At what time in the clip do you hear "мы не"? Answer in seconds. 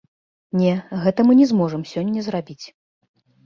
1.29-1.47